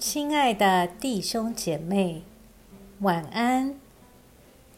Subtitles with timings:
[0.00, 2.22] 亲爱的弟兄姐妹，
[3.00, 3.78] 晚安。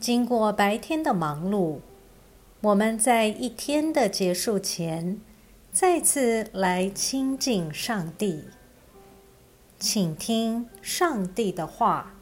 [0.00, 1.78] 经过白天的忙碌，
[2.60, 5.20] 我们在一天的结束前，
[5.70, 8.46] 再次来亲近上帝，
[9.78, 12.14] 请听上帝的话。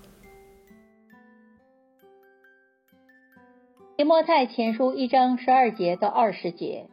[3.97, 6.91] 提摩太前书一章十二节到二十节，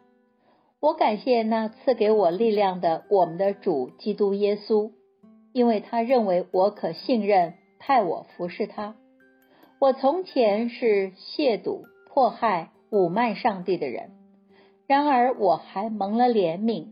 [0.79, 4.91] 我感谢那赐给我力量的我们的主基督耶稣，
[5.57, 8.95] 因为他认为我可信任，派我服侍他。
[9.79, 14.11] 我从前是亵渎、迫害、侮慢上帝的人，
[14.85, 16.89] 然而我还蒙了怜悯，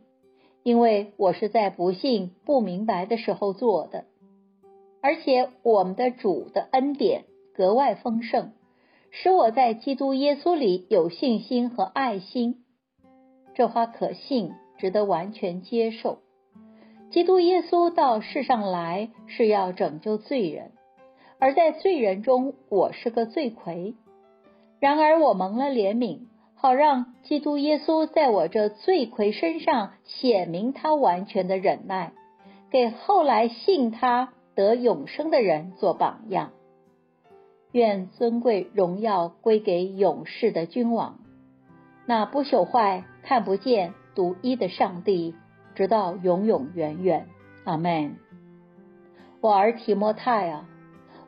[0.64, 4.06] 因为我是在不信、不明白的时候做的，
[5.00, 8.54] 而且我们的主的恩典格外丰盛。
[9.12, 12.66] 使我在基督耶稣里有信心和爱心，
[13.54, 16.25] 这话可信，值得完全接受。
[17.12, 20.72] 基督耶稣到世上来是要拯救罪人，
[21.39, 23.95] 而在罪人中，我是个罪魁。
[24.80, 32.11] 然而我蒙了怜悯，好让基督耶稣在我这罪魁身上显明他完全的忍耐，
[32.70, 36.52] 给后来信他得永生的人做榜样。
[37.72, 41.20] 愿尊贵荣耀归给永世的君王，
[42.06, 45.36] 那不朽坏、看不见、独一的上帝，
[45.76, 47.28] 直到永永远远。
[47.66, 48.16] 阿门。
[49.42, 50.67] 我儿提摩太啊，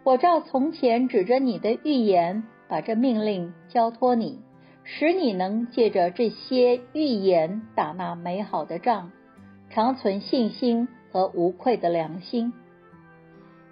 [0.03, 4.39] 我照从前指着你的预言，把这命令交托你，
[4.83, 9.11] 使你能借着这些预言打那美好的仗，
[9.69, 12.53] 长存信心和无愧的良心。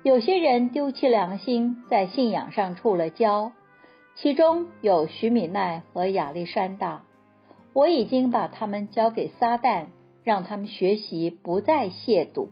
[0.04, 3.52] 有些人丢弃良心，在信仰上触了礁，
[4.16, 7.04] 其中有徐米奈和亚历山大。
[7.73, 9.88] 我已经把他们交给撒旦，
[10.26, 12.50] 让他们学习不再亵渎。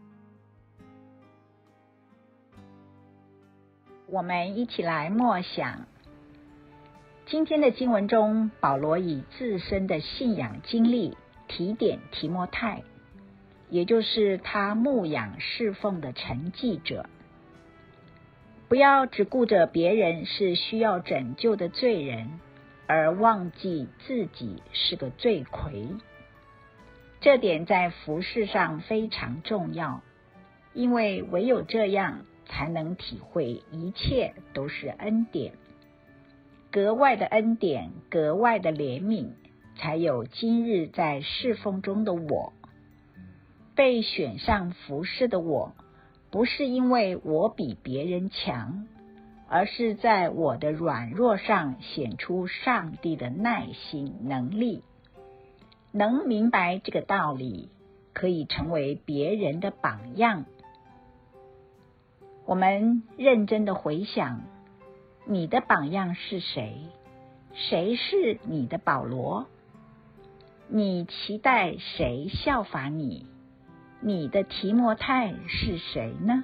[4.06, 5.86] 我们一起来默想
[7.26, 11.16] 今天的经文中，保罗以自身的信仰经历
[11.48, 12.84] 提点提摩太，
[13.70, 17.06] 也就是他牧养侍奉的承继者。
[18.68, 22.38] 不要只顾着别人是需要拯救的罪人，
[22.86, 25.88] 而忘记自己是个罪魁。
[27.24, 30.02] 这点在服饰上非常重要，
[30.74, 35.54] 因为唯有这样，才能体会一切都是恩典，
[36.70, 39.30] 格外的恩典，格外的怜悯，
[39.78, 42.52] 才有今日在侍奉中的我，
[43.74, 45.72] 被选上服侍的我。
[46.30, 48.86] 不是因为我比别人强，
[49.48, 54.82] 而是在我的软弱上显出上帝的耐心能力。
[55.96, 57.68] 能明白这个道理，
[58.12, 60.44] 可以成为别人的榜样。
[62.44, 64.42] 我们认真的回想，
[65.24, 66.80] 你的榜样是谁？
[67.52, 69.46] 谁是你的保罗？
[70.66, 73.28] 你期待谁效法你？
[74.00, 76.42] 你的提摩太是谁呢？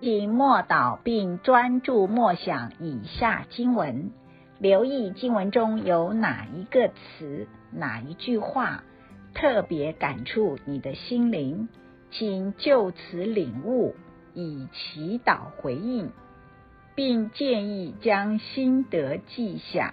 [0.00, 4.12] 请默祷并专注默想以下经文，
[4.58, 8.82] 留意经文中有哪一个词、哪一句话
[9.34, 11.68] 特别感触你的心灵，
[12.10, 13.94] 请就此领悟，
[14.32, 16.10] 以祈祷回应，
[16.94, 19.92] 并建议将心得记下。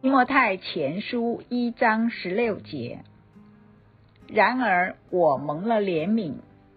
[0.00, 3.04] 莫泰前书一章十六节。
[4.26, 6.34] 然而我蒙了怜悯，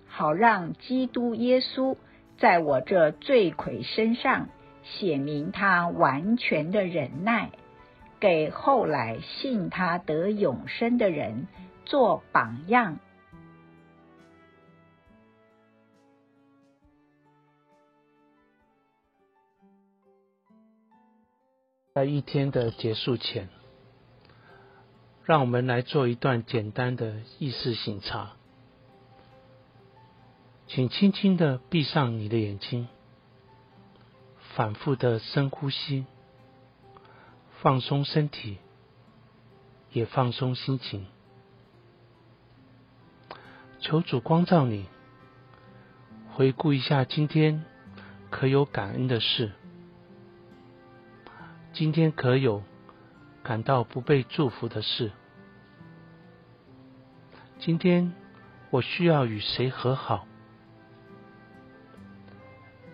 [0.10, 1.96] 好让基督耶稣
[2.38, 4.50] 在我这罪魁身上
[4.84, 7.52] 写明他完全的忍耐，
[8.20, 11.48] 给后来信他得永生的人
[11.86, 13.00] 做榜样。
[21.94, 23.50] 在一天的结束前，
[25.26, 28.39] 让我们来做一段简单的意识醒察。
[30.70, 32.88] 请轻轻的闭上你的眼睛，
[34.56, 36.06] 反复的深呼吸，
[37.60, 38.60] 放松身体，
[39.92, 41.08] 也放松心情。
[43.80, 44.86] 求主光照你，
[46.34, 47.66] 回顾一下今天
[48.30, 49.52] 可有感恩的事。
[51.74, 52.62] 今天可有
[53.42, 55.12] 感到不被祝福的事？
[57.58, 58.14] 今天
[58.70, 60.28] 我需要与谁和好？